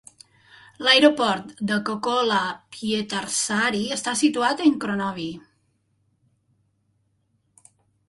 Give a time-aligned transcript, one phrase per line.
[0.85, 5.31] L'aeroport de Kokkola-Pietarsaari està situat en Kronobi.